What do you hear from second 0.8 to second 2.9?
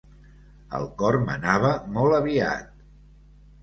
cor m'anava molt aviat.